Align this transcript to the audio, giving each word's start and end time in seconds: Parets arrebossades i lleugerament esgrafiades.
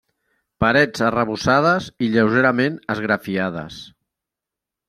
Parets 0.63 1.03
arrebossades 1.07 1.91
i 2.05 2.09
lleugerament 2.15 2.83
esgrafiades. 2.95 3.81